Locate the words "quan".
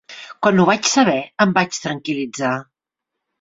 0.45-0.61